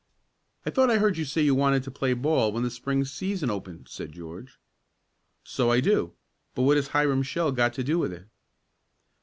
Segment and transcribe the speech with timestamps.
[0.65, 3.51] "I thought I heard you say you wanted to play ball when the Spring season
[3.51, 4.57] opened," said George.
[5.43, 6.15] "So I do,
[6.55, 8.27] but what has Hiram Shell got to do with it?"